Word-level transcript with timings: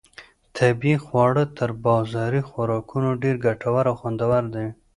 طبیعي 0.57 0.97
خواړه 1.05 1.43
تر 1.57 1.69
بازاري 1.85 2.41
خوراکونو 2.49 3.09
ډېر 3.23 3.35
ګټور 3.45 3.83
او 3.89 3.95
خوندور 4.01 4.43
دي. 4.55 4.67